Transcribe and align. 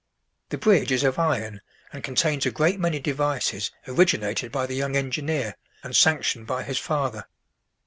The 0.49 0.57
bridge 0.57 0.91
is 0.91 1.03
of 1.03 1.19
iron, 1.19 1.61
and 1.93 2.03
contains 2.03 2.47
a 2.47 2.49
great 2.51 2.79
many 2.79 2.99
devices 2.99 3.69
originated 3.87 4.51
by 4.51 4.65
the 4.65 4.73
young 4.73 4.95
engineer, 4.95 5.57
and 5.83 5.95
sanctioned 5.95 6.47
by 6.47 6.63
his 6.63 6.79
father. 6.79 7.25